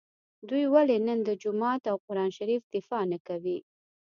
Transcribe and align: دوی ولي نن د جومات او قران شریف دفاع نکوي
دوی 0.49 0.63
ولي 0.73 0.97
نن 1.07 1.19
د 1.27 1.29
جومات 1.41 1.81
او 1.91 1.97
قران 2.05 2.29
شریف 2.37 2.61
دفاع 2.75 3.03
نکوي 3.13 3.57